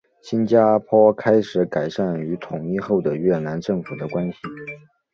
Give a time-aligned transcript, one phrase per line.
[0.23, 4.37] 新加坡开始改善与统一后的越南政府的关系。